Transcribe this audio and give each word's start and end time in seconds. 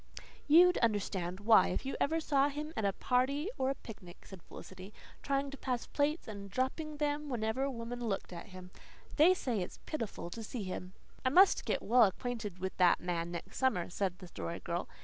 "You'd 0.47 0.79
understand 0.79 1.41
why 1.41 1.67
if 1.67 1.85
you 1.85 1.95
ever 1.99 2.19
saw 2.19 2.49
him 2.49 2.73
at 2.75 2.85
a 2.85 2.91
party 2.93 3.51
or 3.59 3.69
a 3.69 3.75
picnic," 3.75 4.25
said 4.25 4.41
Felicity, 4.41 4.95
"trying 5.21 5.51
to 5.51 5.57
pass 5.57 5.85
plates 5.85 6.27
and 6.27 6.49
dropping 6.49 6.97
them 6.97 7.29
whenever 7.29 7.61
a 7.61 7.69
woman 7.69 7.99
looked 8.07 8.33
at 8.33 8.47
him. 8.47 8.71
They 9.17 9.35
say 9.35 9.61
it's 9.61 9.77
pitiful 9.85 10.31
to 10.31 10.41
see 10.41 10.63
him." 10.63 10.93
"I 11.23 11.29
must 11.29 11.65
get 11.65 11.83
well 11.83 12.05
acquainted 12.05 12.57
with 12.57 12.75
that 12.77 12.99
man 12.99 13.29
next 13.29 13.57
summer," 13.57 13.91
said 13.91 14.17
the 14.17 14.27
Story 14.27 14.59
Girl. 14.59 14.89